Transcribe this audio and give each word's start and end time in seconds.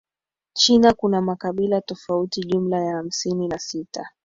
China 0.53 0.93
kuna 0.93 1.21
makabila 1.21 1.81
tufauti 1.81 2.41
jumla 2.43 2.79
ya 2.83 2.95
hamsini 2.95 3.47
na 3.47 3.59
sita 3.59 4.09